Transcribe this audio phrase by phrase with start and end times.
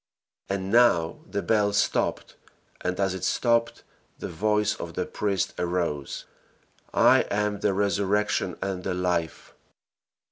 [0.49, 2.35] And now the bell stopped,
[2.83, 3.83] and as it stopped,
[4.17, 6.25] the voice of the priest arose,
[6.91, 9.53] "I am the resurrection and the life."